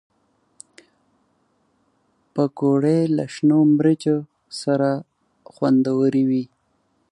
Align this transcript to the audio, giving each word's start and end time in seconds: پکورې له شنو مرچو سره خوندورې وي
پکورې 2.33 2.97
له 3.15 3.25
شنو 3.33 3.59
مرچو 3.77 4.17
سره 4.61 4.89
خوندورې 5.55 6.23
وي 6.29 6.45